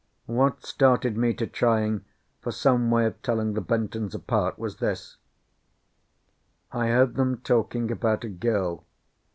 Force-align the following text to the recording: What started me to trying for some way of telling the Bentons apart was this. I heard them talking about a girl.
What 0.25 0.63
started 0.65 1.15
me 1.15 1.31
to 1.35 1.45
trying 1.45 2.05
for 2.41 2.51
some 2.51 2.89
way 2.89 3.05
of 3.05 3.21
telling 3.21 3.53
the 3.53 3.61
Bentons 3.61 4.15
apart 4.15 4.57
was 4.57 4.77
this. 4.77 5.17
I 6.71 6.87
heard 6.87 7.13
them 7.17 7.37
talking 7.43 7.91
about 7.91 8.23
a 8.23 8.29
girl. 8.29 8.83